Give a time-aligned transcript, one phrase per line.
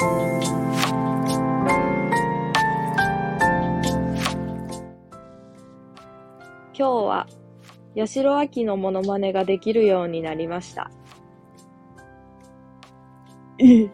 [0.00, 0.06] 今
[6.76, 7.26] 日は、
[7.96, 10.92] 八代亜紀のモノマネができるようになりました。
[13.58, 13.90] え